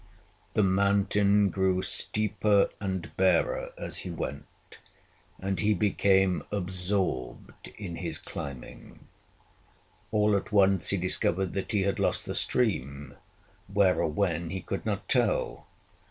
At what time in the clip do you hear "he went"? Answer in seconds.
3.99-4.79